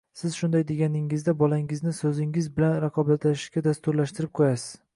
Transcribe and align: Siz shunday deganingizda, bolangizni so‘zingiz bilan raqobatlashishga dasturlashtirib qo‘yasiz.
Siz 0.19 0.35
shunday 0.37 0.63
deganingizda, 0.69 1.35
bolangizni 1.41 1.93
so‘zingiz 1.97 2.49
bilan 2.55 2.73
raqobatlashishga 2.85 3.63
dasturlashtirib 3.69 4.33
qo‘yasiz. 4.41 4.73